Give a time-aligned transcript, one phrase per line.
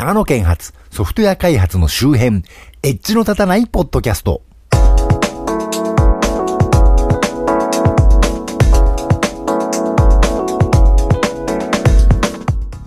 [0.00, 2.42] 長野県発ソフトウェア開発の周辺、
[2.82, 4.40] エッジの立たないポッドキャスト。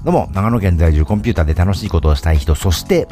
[0.04, 3.08] どうも、長野県在住コンピューターで楽しいことをしたい人、そして、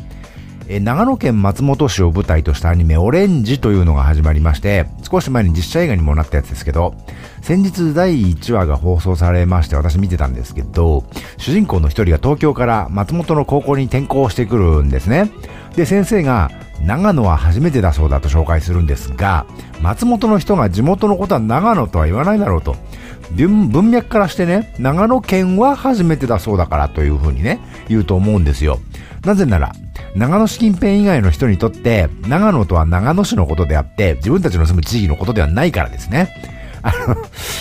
[0.68, 6.96] え長野県松本市を舞台としたアニメオレンジというのが始まりまして、少し前に実写映画にもなったやつですけど、
[7.42, 11.04] 先日第1話が放送されまして私見てたんですけど、
[11.38, 15.32] 主人公の一人が東京から松本の高校に転校してくるんですね。
[15.76, 16.52] で、先生が、
[16.86, 19.46] 長野は初めてだそうだと紹介するんですが、
[19.82, 22.76] 松本の人が地元のことは長野とは言わないだろうと。
[23.36, 28.80] 文脈からしてね、長野県は初めてだそうだからというふうにね、言うと思うんですよ。
[29.24, 29.74] なぜなら、
[30.16, 36.30] 長野市近辺以外の人にとって、長野とは長野市のことであって、自分たちの住む地域のことではないからですね。
[36.84, 37.16] あの、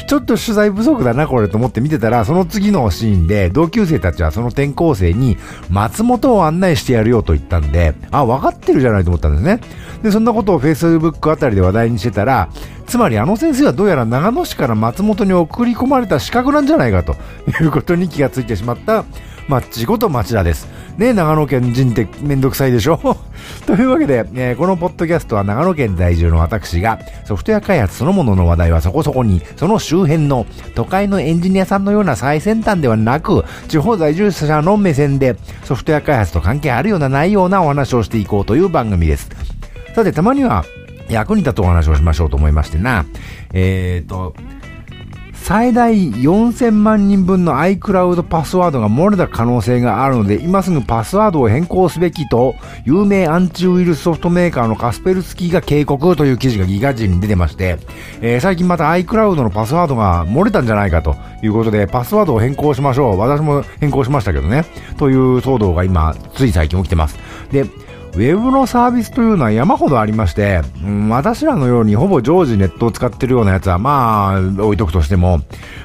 [0.07, 5.37] ちょっと取材不足だな、これと思って見てたら、その次のシーンで、同級生たちはその転校生に、
[5.69, 9.61] 松本を案内してやるよと言ったんで、あ、分かってるじゃないと思ったんですね。
[10.03, 12.49] で、そんなことを Facebook あたりで話題にしてたら、
[12.91, 17.15] つまりあの先生はどうやら長野市から松本に送り込まれた資格なんじゃないかと
[17.63, 19.05] いうことに気がついてしまった、
[19.47, 20.67] マッチこと町田です。
[20.99, 22.99] ね長野県人ってめんどくさいでしょ？
[23.65, 39.31] というわけで、えー、このポッドキャストは長野県在住の私がソフトウェア開発そのものの話題はそこそこに、その周辺の都会のエンジニアさんのような最先端ではなく、地方在住者の目線でソフトウェア開発と関係あるようなないようなお話をしていこうという番組です。
[39.95, 40.65] さて、たまには
[41.11, 43.05] 役に立つお話をしましょうと思いましてな、
[43.53, 44.35] えーと、
[45.43, 57.79] 最大4000万人分の iCloud パスワードが漏れた可能性があるので、今すぐパスワードを変更すべきと、有名アンチウイルスソフトメーカーのカスペルスキーが警告という記事がギガ人に出てまして、
[58.21, 63.19] えー、最近また iCloud のパスワードが漏れたんじゃないかということで、パスワードを変更しましょう。
[63.19, 64.65] 私も変更しましたけどね。
[64.99, 67.19] という騒動が今、つい最近起きてます。
[67.51, 67.65] で、
[68.15, 75.41] ウェブのサービスというのは山ほどありまして、うん、私らのようにほぼ常時ネットを使ってるようなやつは、まあ、置いとくとしても、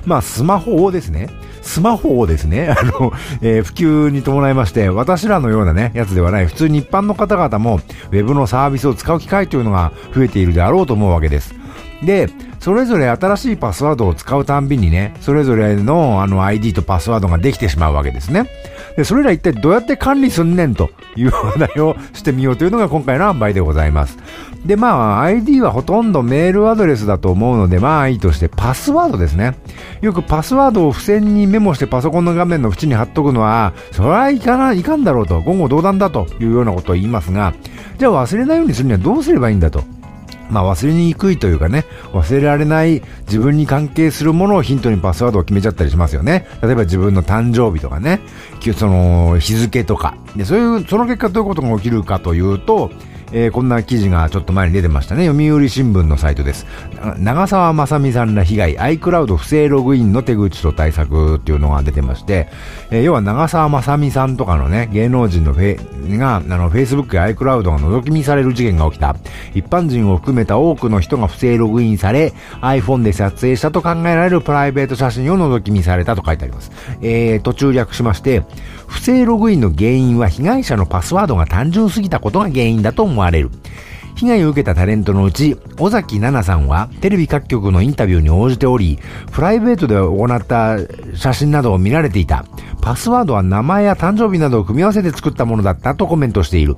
[0.06, 1.30] まあ、スマホをですね、
[1.62, 3.12] スマホをですね、 あの、
[3.42, 7.80] えー、普及に伴いまして、私らのようなね、やつではない、普通に一般の方々も、
[8.12, 11.56] ウェブのサービスを使う機会というのが増えているであろうと思うわけです。
[12.04, 12.30] で、
[12.60, 18.50] それぞれ新しいパスワードを使うたんびにね、それぞれのあの ID とパスワードができてしまうわけですね。
[18.98, 24.18] で、それら一体どうやって管理すんねんという話題をしてみようというのが今回の販売でございます。
[24.66, 29.56] で、まあ、ID はほとんどメールアドレスだと思うので、まあいいとして、パスワードですね。
[30.02, 37.54] よくパスワードを付箋にメモしてパソコンの画面の縁に貼っとくのは、それはいかないかんだろうと、言語道断だというようなことを言いますが、
[38.00, 39.84] じゃあ忘れないようにするにはどうすればいいんだと。
[40.50, 46.48] まあ忘れにくいというかね、忘れられない自分に関係するものをヒントにパスワードを決めちゃったりしますよね。
[46.62, 48.22] 例えば自分の誕生日とかね、
[48.78, 50.18] その日付とか。
[50.36, 52.92] で、そういう、その結果どういうことが起きるかというと、
[53.32, 55.28] えー、こんな記事がちょっと前に出てましたね。
[55.28, 56.66] 読売新聞のサイトです。
[57.18, 62.48] 長澤まさみさんら被害、iCloud 不正ログインの手口と対策っていうのが出てまして、
[62.92, 69.16] えー、要は長澤まさみさんとかのね、芸能人のフェが、あの、Facebook や iCloud が覗き見される事件が起きた。
[69.54, 76.72] 一般人を含めた多くの人が不正ログインされ、iPhone で撮影したと考えられるプライベート写真を覗き見されたと書いてあります。
[77.02, 78.44] えー、途中略しまして、
[78.88, 83.52] 不正ログインの原因は被害者のパスワードが単純すぎたことが原因だと思われる。
[84.16, 88.98] 被害を受けたタレントのうち、尾崎奈々さんはテレビ各局のインタビューに応じており、
[89.32, 90.78] プライベートで行った
[91.16, 92.46] 写真などを見られていた。
[92.82, 96.76] パスワードは名前や誕生日などを組み合わせて作ったものだったとコメントしている。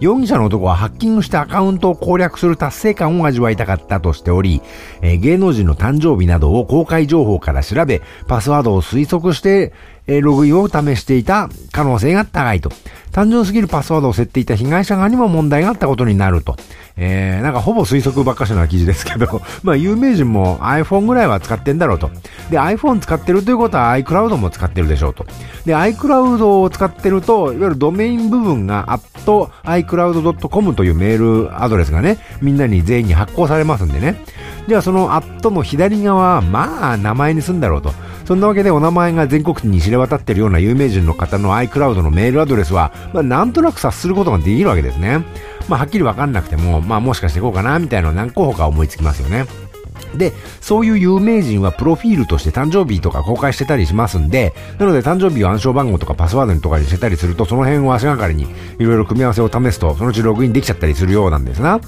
[0.00, 4.60] 容疑者の男はハッキングしてアカウントを攻略する達成感を味わいたかったとしており、
[5.00, 9.72] え、芸能人の誕生日などを公開情報から調べ、パスワードを推測して、
[10.06, 12.70] え、ログインを試していた可能性が高いと。
[13.12, 16.56] 単純すぎるパスワードを設定した被害者側にも問題があったことになると。
[16.96, 22.10] えー、なんかほぼ推測ばっかしな記事ですけど、 まあ有名人も iPhone ぐらいは使ってんだろうと。
[22.50, 25.26] で、iPhone 使ってるということは iCloud も使ってるでしょうと。
[25.66, 34.16] で、iCloud を使ってると、いわゆるドメイン部分が at.icloud.com というメールアドレスがね、みんなに全員に発行されますんでね。
[34.68, 37.92] じゃあその at の左側、まあ名前にすんだろうと。
[38.24, 45.24] そんなわけでお名前が全国に知れ渡ってるような有名人の方の iCloud のメールアドレスは、まあ、なんとなく察することができるわけですね。
[45.68, 49.46] まあ、はっきりわかんなくても、まあ、もしかしてこうかな、みたいなの何候補か思いつきますよね。
[50.16, 58.46] で、そういう有名人はプロフィールとして誕生日とか公開してたりしますんで、なので誕生日を暗証番号とかパスワードとかにしてたりすると、その辺を足がかりに
[58.78, 61.80] いろいろ組み合わせを試すと、そのうちログインできちゃったりするようなんですな。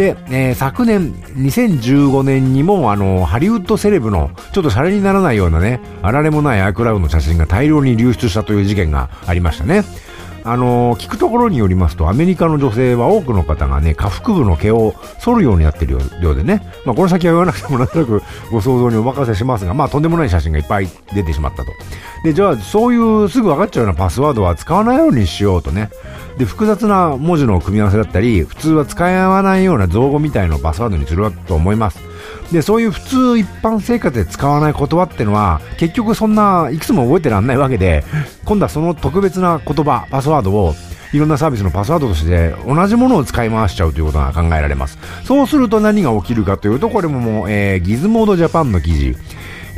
[0.00, 9.84] で、えー、昨年、2015年にも、あの、ハリウッドセレブの、ちょっとシャレにならないようなね、あられもないアイクラウドの写真が大量に流出したという事件がありましたね。
[10.44, 21.72] あのー、聞くところによりますと、アメリカの女性は多くの方がね、下腹部の毛を剃るようになってるようでね、まあ、この先は言わなくてもなんとなくご想像にお任せしますが、まあ、とんでもない写真がいっぱい出てしまったと。
[22.24, 25.90] で、じゃあ、そういうすぐ分かっちゃうようなパスワードは使わないようにしようとね。
[26.38, 32.09] で、複雑な文字の組み合わせだったり、普通は使わないような造語みたいのをパスワードにすると思います。
[32.52, 38.04] で、そういう普通一般生活で使わない言葉ってのは、結局そんないくつも覚えてらんないわけで、
[38.44, 40.74] 今度はその特別な言葉、パスワードを、
[41.12, 44.96] いろんなサービスのパスワードとして同じものを使い回しちゃうということが考えられます。
[45.24, 49.16] そうすると何が起きるかというと、これももう、えー、ギズモードジャパンの記事。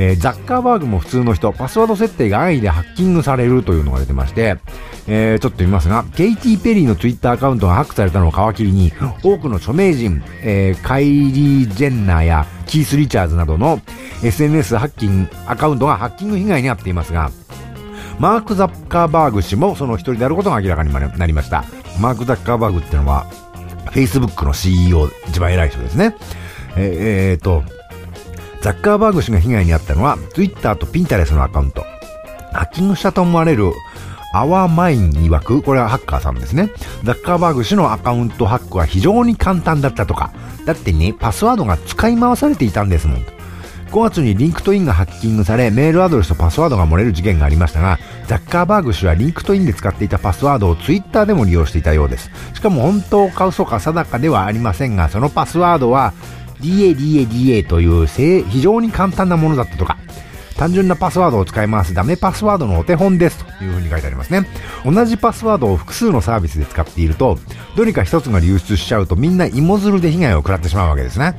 [0.02, 4.58] えー、ザッカーバーグも普通の人、パスワード設定が安易でハッキングされるというのが出てまして、
[5.06, 13.80] えー、ちょっと見ますが、ケイティ・ペリーのツイッターアカウントがハックされたのを皮切りに、多くの著名人、えー、カイリー・ジェンナーやキース・リチャーズなどの
[14.24, 17.30] SNS ハッキング、アカウントがハッキング被害に遭っていますが、
[18.18, 21.64] マーク・ザッカーバーグ氏もその一人であることが明らかになりました。
[22.00, 23.26] マーク・ザッカーバーグってのは、
[23.92, 26.16] Facebook の CEO、一番偉い人ですね。
[26.76, 26.96] えー、
[27.32, 27.62] えー、と、
[28.62, 31.82] ザッカーバーグ氏が被害に遭ったのは、Twitter と Pinterest のアカウント。
[32.52, 33.72] ハッキングしたと思われる
[34.32, 36.70] アワーマイン曰く、これはハッカーさんですね。
[37.02, 40.32] ザッカーバーグ氏のアカウントハックは非常に簡単だったとか。
[40.64, 43.26] だってね、パスワードが使い回されていたんですもん。
[43.90, 47.98] 5月にリンクトインがハッキングされ、メールアドレスとパスワードが漏れる事件がありましたが、
[48.28, 52.30] ザッカーバーグ氏はリンクトインで使っていたパスワードをツイッターでも利用していたようです。
[52.54, 56.14] しかも本当か嘘か定かではありませんが、そのパスワードは
[56.62, 59.98] DADADA という非常に簡単なものだったとか、
[60.56, 64.46] 単純なパスワードを使い回すダメパスワードのお手本ですというふうに書いてありますね。
[64.84, 67.38] 同じパスワードを複数のサービスで使っていると、
[67.76, 71.34] どれか一つが流出しちゃうとみんな芋づるで被害を食らってしまうわけですね。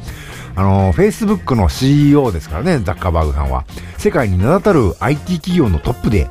[0.56, 3.66] あの、Facebook の CEO ですからね、ザッカーバーグさんは。
[3.98, 6.30] 世界に名だたる IT 企業のトップで、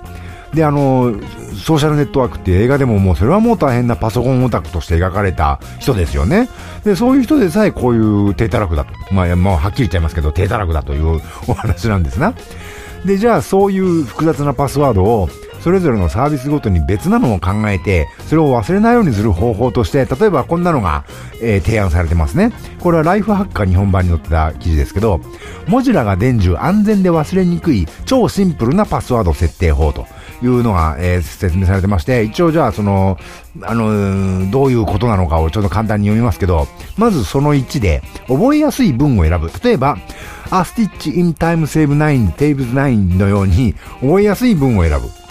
[0.54, 1.14] で、あの、
[1.54, 6.48] ソーシャルネットワークって映画でももうそれはもう大変なパソコンオタクとして描かれた人ですよね。
[6.84, 8.92] で、そういう人でさえこういう低たらくだと。
[9.14, 12.34] まあ、もうはっきり言っちゃいますけど、低たらくだというお話なんですな。
[13.04, 15.28] で、じゃあそういう複雑なパスワードを
[15.62, 21.04] それぞれのサービスごとに別なのを考えて、それを忘れないようにする方法として、例えばこんなのが、
[21.40, 22.52] えー、提案されてますね。
[22.80, 25.20] これはライフハッカー日本版に載ってた記事ですけど、
[25.68, 30.06] 文字らが伝授安全で忘れにくい超シンプルなパスワード設定法と
[30.42, 33.18] いうのが、えー、説明されてまして、一応じゃあその、
[33.62, 36.66] あのどういうことなのかをちょっと簡単に読みますけど、
[36.96, 39.50] まずその1で、覚えやすい文を選ぶ。
[39.62, 39.98] 例えば、
[40.46, 45.21] A Stitch in Time Save 9, Tables 9のように、覚えやすい文を選ぶ。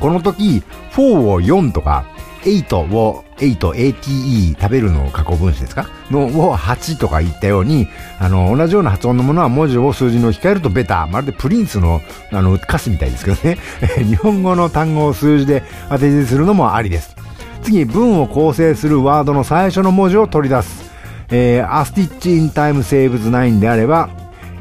[0.00, 0.62] この時、
[0.92, 2.04] 4を4とか、
[2.44, 5.88] 8を8、ATE 食べるの過去分詞ですか？
[6.10, 7.88] のを8とか言ったように、
[8.20, 11.06] あの、同じような発音のものは文字を数字に置き換えるとベタ。
[11.06, 12.00] まるでプリンスの、
[12.32, 13.56] あの、歌詞みたいですけどね。
[14.04, 17.16] 日本語の単語を数字で当て字するのもありです。
[17.62, 20.84] 次、文を構成するワードの最初の文字を取り出す。
[21.30, 24.10] えー、a stitch in time saves 9であれば、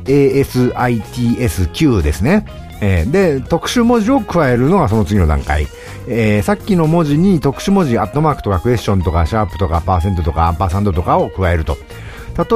[0.06, 2.45] ASITSQ ですね。
[2.83, 5.68] えー、で、特殊文字を加えるのがその次の段階。
[6.09, 11.77] えー、さっきの文字に特殊文字、アットマークとかクエスチョンとかシャープとかパーセントとかアンパーサンドとかを加えると。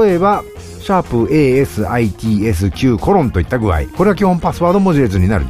[0.04, 0.44] 例えば、
[0.82, 3.86] シャープ ASITSQ コロンといった具合。
[3.96, 5.46] これは基本パスワード文字列になる。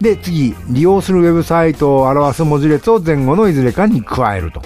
[0.00, 4.62] で、次、利用するウェブサイトを表す文字列を前後のいずれかに加えると。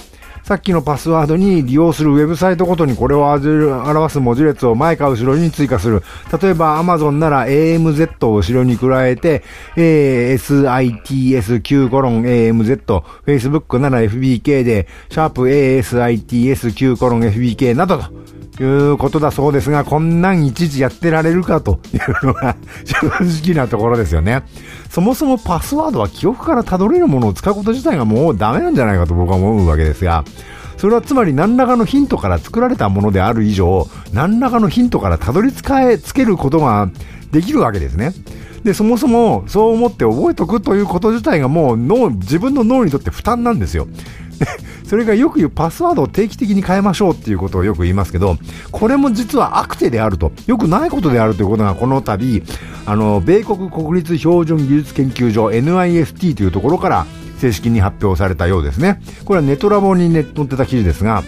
[0.53, 6.03] さっきのパスワードに利用するウェブサイトごとにこれを表す文字列を前か後ろに追加する。
[6.43, 9.43] 例えば Amazon なら AMZ を後ろに加えて、
[9.77, 18.05] ASITSQ コロン AMZ、Facebook なら FBK で、シャープ ASITS9 コロン FBK などと。
[18.61, 24.43] いうことだそうですが、こんなんいちいちやってられるかというのが正直なところですよね。
[24.91, 30.25] そもそもパスワードは記憶から辿れるものを使うこと自体がもうダメなんじゃないかと僕は思うわけですが、
[30.77, 36.91] それはつまり何らかのヒントから作られたものである以上、何らかのヒントから辿り着え、つけることが
[37.31, 38.13] できるわけですね。
[38.65, 43.89] で、そもそもそう思って覚えとくということ自体がもう脳、自分の脳にとって負担なんですよ。
[44.93, 48.37] それがよく言うパスワードを定期的に変えましょうっていうことをよく言いますけど、
[48.73, 52.43] これも実は悪手であると、よくないことであるということがこの度、
[52.85, 57.07] あの、米国国立標準技術研究所 NIST というところから
[57.39, 59.01] 正式に発表されたようですね。
[59.25, 61.23] これはネトラボに載ってた記事ですが、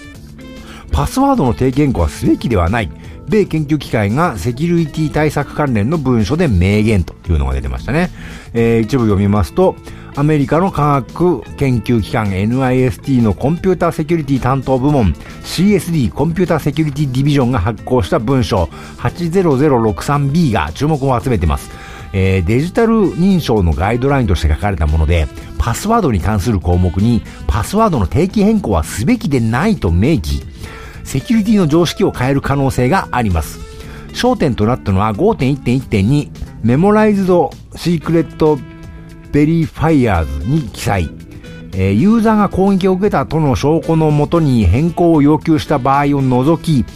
[0.92, 2.90] パスワードの定義変更はすべきではない。
[3.28, 8.10] 米研究機関がセキュリティ対策関連の文書で明言というのが出てましたね。
[8.52, 9.74] えー、一部読みますと、
[10.16, 18.64] アメリカの科学研究機関 NIST のコンピューターセキュリティ担当部門 CSD コンピューターセキュリティディビジョンが発行した文書
[18.98, 21.70] 80063B が注目を集めています。
[22.12, 25.26] えー、デジタル認証のガイドラインとして書かれたもので、
[25.58, 30.44] パスワードに関する項目にパスワードの定期変更はすべきでないと明記。
[31.02, 33.58] セキュリティの常識を変える可能性があります。
[34.12, 36.30] 焦点となったのは5.1.1.2
[36.62, 41.10] Memorized Secret Verifiers に記載。
[41.72, 46.86] えー、ユーザーが攻撃を受けたとの証拠のもとに変更を要求した場合を除き、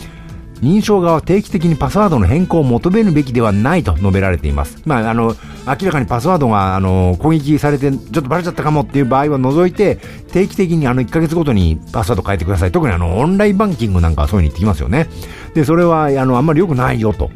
[0.62, 4.80] 認証側は定期的にパスワードの変更を求めるべきではないと述べられています。
[4.86, 5.34] まあ、あの、
[5.66, 9.98] 明らかにパスワードが、あの、攻撃されて、ちょっとバレちゃったかもっていう場合は除いて、
[10.32, 12.72] 定期的にあの、1ヶ月ごとにパスワード変えてください。
[12.72, 15.08] 特にあの、オンラインバンキングなんかはそういうに言ってきますよね。
[15.54, 17.30] で、それは、あの、あんまり良くないよと。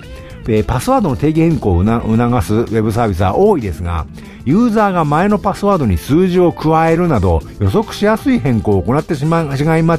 [0.45, 1.97] で、パスワードの定期変更を促
[2.43, 4.07] すウェブサービスは多いですが、
[4.45, 9.99] ユーザーが前のパスワードに数字を加えるなど予測しやすい変更を行ってしましいま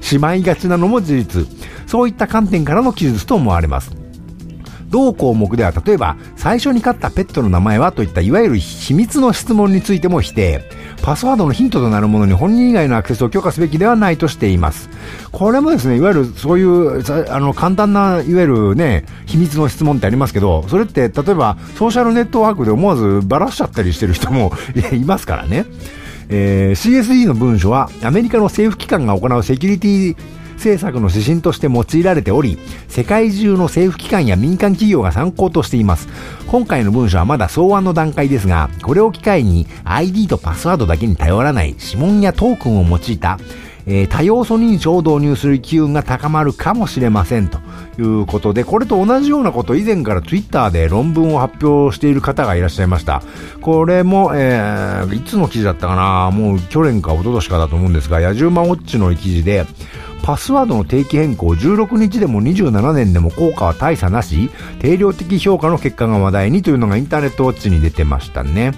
[0.00, 1.46] しまいがちなのも事実。
[1.86, 3.96] そういった観点からの記述と思われます。
[4.90, 10.64] 同項目では例えば最初に飼ったペットの名前はといったいわゆる秘密の質問についても否定。
[11.02, 14.90] パスワードのヒントとなるものに本人以外のアクセスを許可すべきではないとしています。
[15.32, 24.52] これもですね、いわゆるそういう、あの、簡単な、いわゆるね、秘密の質問ってありますけど、それって、例えば、ソーシャルネットワークで思わずばらしちゃったりしてる人も
[24.92, 25.66] いますからね。
[26.30, 30.16] えー、CSE の文書は、アメリカの政府機関が行うセキュリティ
[30.58, 36.08] 政策の指針として用いられており、世界中の政府機関や民間企業が参考としています。
[36.46, 43.38] 今回の文書はまだ草案の段階ですが、これを機会に ID とパスワードだけに頼らない指紋やトークンを用いた
[43.90, 47.58] えー、多要素認証を導入する機運が高まるかもしれませんと
[47.98, 53.22] いうことで、これと同じようなこと以前から Twitter で論文を発表している方がいらっしゃいました。
[53.62, 59.64] これも、えー、いつの記事だったかなもう去年か一昨年かだと思うんですが、野獣馬ウォッチの記事で、
[60.28, 68.74] パスワードの定期変更16日でも27年でも効果は大差なし、定量的評価の結果が話題にというのがインターネットウォッチに出てましたね。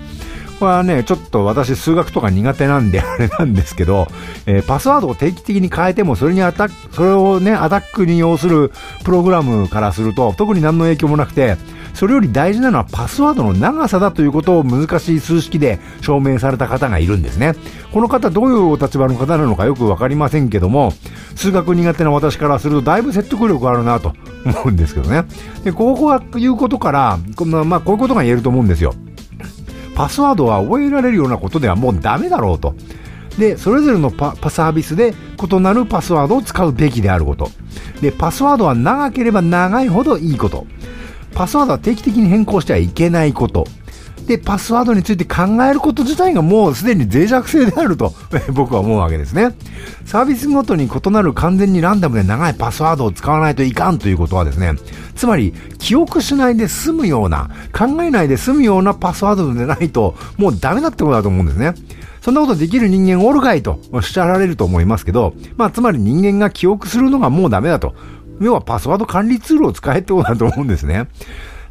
[0.61, 4.07] これはね、ちょっと私数学とか苦手なんであれなんですけど、
[4.47, 8.71] えー、パスワードを定期的に変えてもそれにアタック、それをね、アタックに要する
[9.03, 11.57] プログラムからすると特に何の影響もなくて、
[11.95, 17.55] それより大事なのはパスワードの長さだということを難しい数式で証明された方がいるんですね。
[17.93, 20.93] この方どういうお立場の方なのかよくわかりませんけども、
[21.35, 25.25] 数学苦手な私からするとだいぶ説得力あるなと思うんですけどね。
[25.65, 27.19] で、ここがいうことから、
[27.65, 28.95] まあ、こういうことが言えると思うんですよ。
[29.95, 32.75] パスワードは覚えられるようなことではもうダメだろうと。
[33.39, 37.51] で、それぞれのパサービスで異なるパスワードを使うべきであること。
[38.01, 40.67] で、パスワードは長ければ長いほどいいこと。
[41.35, 43.67] パスワードは定期的に変更してはいけないこと。
[44.27, 48.15] で、パスワードについて考えること自体がもうすでに脆弱性であると
[48.53, 49.57] 僕は思うわけですね。
[50.05, 54.75] サービスごとに異なる完全にランダムで長いパスワードを使わないといかんということはですね、
[55.17, 61.75] つまり記憶しないで済むような、考えないで済むようなパスワードでないともうダメだってことだと思うんですね。
[62.21, 67.95] そんなことできる人間おるかいとおっしゃられると思いますけど、まあつまり人間が記憶するのがもうダメだと。
[68.41, 71.09] 要はパスワード管理ツールを使えってことだと思うんですね。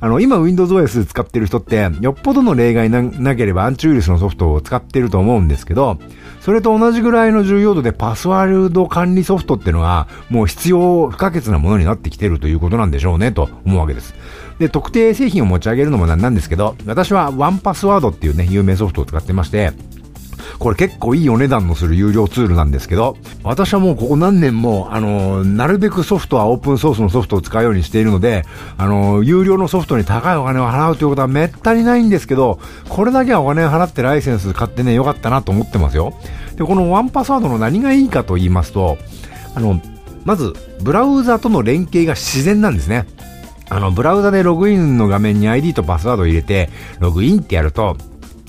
[0.02, 6.00] あの、今 Windows OS 使ってる人って、よっぽどの例外なければアンチウイルスのソフトを使ってると思うんですけど、
[6.40, 14.16] それと同じぐらいの重要度でパスワード管理ソフトってのが、もう必要不可欠なものになってきてるということなんでしょうね、と思うわけです。
[14.58, 19.74] で、特定製品を持ち上げるのもなんなんですけど、私はワンパスワードっていうね、有名ソフトを使ってまして、
[20.58, 28.46] これ結構いいお値段のする有料ツールなんですけど、私はもうここ何年も、あの、なるべくソフトはオープンソースのソフトを使うようにしているので、
[28.78, 36.14] あの、有料のソフトに高いお金を払うということはめったにないんですけど、これだけはお金を払ってライセンス買ってね、よかったなと思ってますよ。
[36.56, 38.98] で、このワンパスワードの何がいいかと言いますと、
[39.56, 39.82] あの、
[40.26, 43.06] まず、ブラウザとの連携が自然なんですね。
[43.70, 47.98] あの、ブラウザでログインの画面に ID とパスワードを入れて、ログインってやると、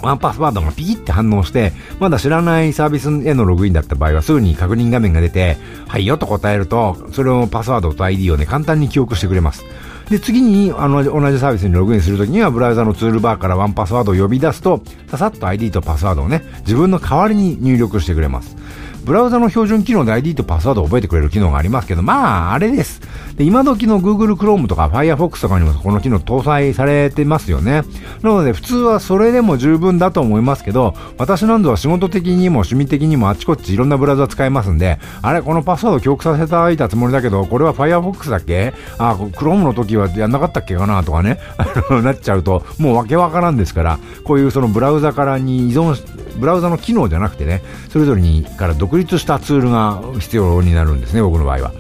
[0.02, 5.56] ワンパスワードがピキって反応して、まだ知らないサービスへのログインだった場合はすぐに確認画面が出て、
[5.88, 9.64] はいよと答えると、それをパスワードと ID をね、簡単に記憶してくれます。
[10.10, 18.56] で、次に、あの、同じサービスにログインするときには、ブラウザのツールバーからワンパスワードを呼び出すと、ささっと ID とパスワードをね、自分の代わりに入力してくれます。
[19.04, 23.00] ブラウザの標準機能で ID とパスワードを覚えてくれる機能がありますけど、まあ、あれです。
[23.36, 27.82] で、今時の Google Chrome とか Firefox とかにもこの機能搭載されてますよね。
[28.22, 38.74] なので、普通はそれでも十分だと思いますけど、私なんぞは仕事的にも趣味的にもあっちこっちいろんなブラウザ使えますんで、あれ、このパスワード記憶させていたつもりだけど、これは Firefox だっけ？
[38.98, 41.02] あ、Chrome の時はやんなかったっけかな？
[41.02, 41.38] とかね、
[42.02, 45.96] なっちゃうと、もうわけわからんですから、こういうそのブラウザからに依存
[46.38, 51.72] ブラウザの機能じゃなくてね、それぞれにから独立したツールが必要になるんですね、僕の場合は。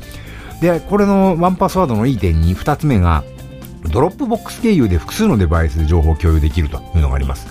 [0.60, 3.24] で、これの1Password のいい点に2つ目が、
[3.92, 7.46] Dropbox 経由で複数のデバイスで情報を共有できるというのがあります。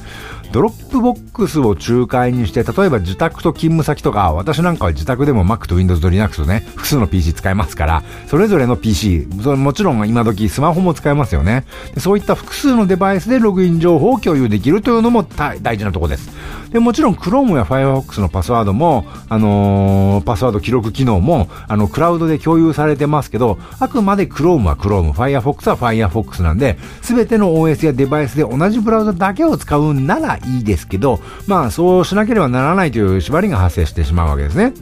[0.52, 12.00] Dropbox を仲介にして、例えば自宅と勤務先とか、私なんかは自宅でも Mac と Windows と Linux とね、複数の PC 使えますから、それぞれの PC、それもちろん今時スマホも使えますよねで。
[12.00, 16.30] そういった複数のデバイスでログイン情報を共有できるというのも大事なところです。
[16.72, 34.74] で、もちろん Chrome や Firefox のパスワードも、あのー、パスワード記録機能も、あの、クラウドで共有されてますけど、あくまで Chrome は Chrome、Firefox は Firefox なんで、すべての OS やデバイスで同じブラウザだけを使うならいいですけど、まあそうしなければならないという縛りが発生してしまうわけですね。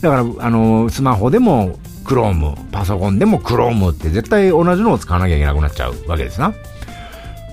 [0.00, 6.54] だから、あの、スマホでも Chrome、パソコンでも Chrome って絶対同じのを使わなきゃいけなくなっちゃうわけですな。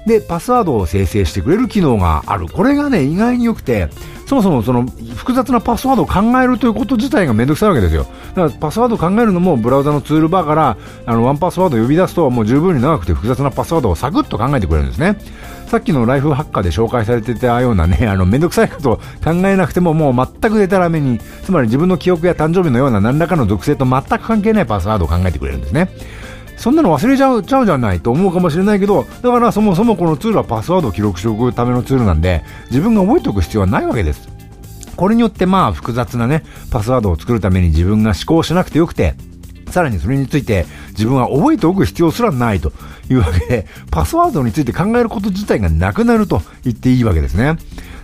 [0.05, 2.47] で、パスワードを生成してくれる機能がある。
[2.47, 3.89] これがね、意外に良くて、
[4.27, 4.85] そもそもその
[5.15, 8.07] 複雑なパスワードを考えるということ自体がめんどくさいわけですよ。
[8.33, 15.17] だからパスワードを考えるのもブラウザのツールバーからあのワンパスワードを呼び出すともう十分に長くて複雑なパスワードをサクッと考えてくれるんですね。
[15.67, 25.89] さっきのライフハッカーで紹介されてたようなね、 あのめんどくさいことを考えなくてももう全くデタラメに、つまり自分の記憶や誕生日のような何らかの属性と全く関係ないパスワードを考えてくれるんですね。
[26.57, 34.29] そんなの忘れちゃうちゃうじゃないと思うかもしれないけど、だからそもそもこのツールはパスワードを記録しておくためのツールなんで、自分が覚えておく必要はないわけです。
[34.95, 39.15] これによってまあ複雑なね、パスワードを作るために自分が思考しなくてよくて、
[39.69, 40.65] さらにそれについて
[40.97, 42.71] 自分は覚えておく必要すらないと
[43.09, 47.57] いうわけで、パスワードについて考えること自体がなくなると言っていいわけですね。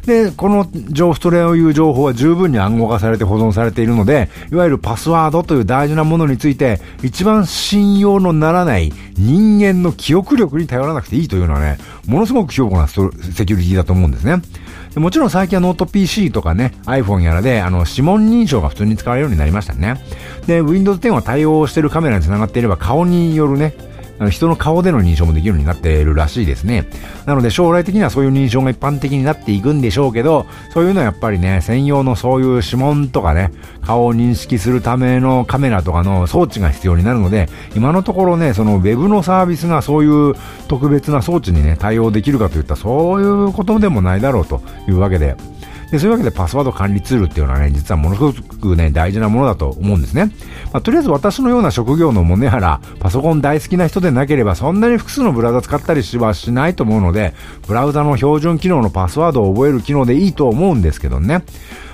[0.06, 11.78] で、この情報、トレをいう情報は十分に暗号化されて保存されているので、いわゆるパスワードという大事なものについて、一番信用のならない人間の記憶力に頼らなくていいというのはね、
[12.08, 14.42] ものすごく強固なセキュリティだと思うんですね。
[14.96, 20.02] もちろん最近はノート PC とかね、iPhone やらで、あの、指紋認証が普通に使われるようになりましたね。
[20.48, 23.74] で、Windows 10は対応しているカメラにつながっていれば顔によるね、
[24.22, 26.86] あの人の顔での認証もできるようになっているらしいですね。
[27.26, 33.52] なので将来的にはそういう認証が一般的になっていくんでしょうけど、そういうのはやっぱりね、専用のそういう指紋とかね、
[33.84, 40.36] 顔を認識するためのカメラとかの装置が必要になるので、今のところね、その Web のサービスがそういう
[40.68, 45.36] 特別な装置にね、対応できるかといったそういうことでもないだろうというわけで、
[45.92, 50.32] で、そういうわけでパスワード管理ツールっていうのはね、実はものすごくね、大事なものだと思うんですね。
[50.72, 57.34] まあ、とりあえず私のような職業のもねやら、パソコン大好きな人でなければ、そんなに複数のブラウザ使ったりはしないと思うので、
[57.68, 61.44] ブラウザの標準機能のパスワードを覚える機能でいいと思うんですけどね。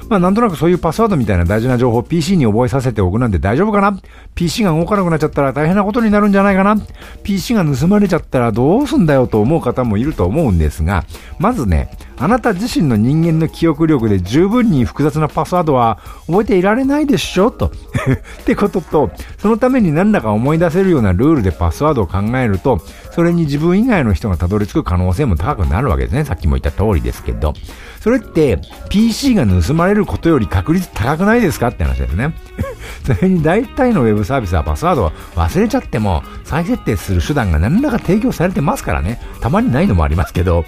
[0.10, 4.00] まあなんとなくそういうパスワードみたいな大事な情報を PC に覚えさせておくなんて大丈夫かな
[4.36, 6.78] ?PC が動かなくなっちゃったら大変なことになるんじゃないかな
[7.24, 11.04] ?PC が盗まれちゃったらどうすんだよと思う方もいると思うんですが、
[11.40, 17.52] まずね、あなた自身の人間の記憶力で十分に複雑なパスワードは覚えていられないでしょ？
[17.52, 17.68] と。
[18.42, 26.24] ってことと、そのために何だか思い出せるようなルールでパスワードを考えると、それに自分以外の人がたどり着く可能性も高くなるわけですね。
[26.26, 27.54] さっきも言った通りですけど。
[28.00, 31.68] それって PC が盗まれることより確率高くないですか？
[31.70, 32.34] って話ですね。
[33.06, 39.20] それに大体のウェブサービスはパスワードを忘れちゃっても再設定する手段が何らか提供されてますからね。
[39.42, 40.66] たまにないのもありますけど、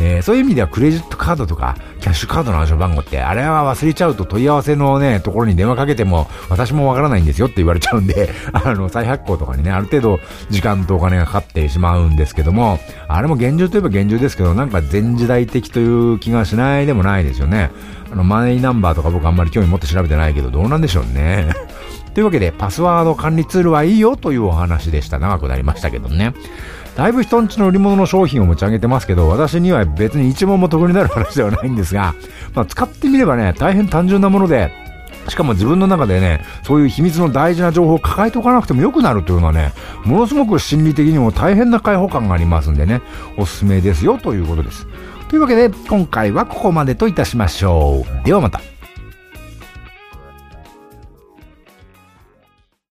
[0.00, 17.70] えー、そういう意味ではクレレジットカードとかキャッシュカードの暗証番号ってあれは忘れちゃうと問い合わせのね、ところに電話かけても私もわからないんですよって言われちゃうんで、 あの、再発行とかにね、ある程度時間とお金がかかってしまうんですけども、あれも現状といえば現状ですけど、なんか前時代的という気がしないでもないですよね。
[18.10, 21.48] あの、マネーナンバーとか僕あんまり興味持って調べてないけど、どうなんでしょうね。
[22.14, 25.18] というわけで、パスワード管理ツールはいいよというお話でした。
[25.18, 26.32] 長くなりましたけどね。
[26.98, 32.16] だいぶ人んちの売り物の商品を持ち上げてますけど、私には別に一問も得になる話ではないんですが、
[32.56, 34.72] まあ、使ってみればね、大変単純なもので、
[35.28, 43.00] しかも自分の中でね、そういう秘密の大事な情報を抱えておかなくても良くなるというのはね、ものすごく心理的にも大変な解放感がありますんでね、
[43.36, 44.88] おすすめですよということです。
[45.28, 48.26] というわけで、今回はここまでといたしましょう。
[48.26, 48.60] ではまた。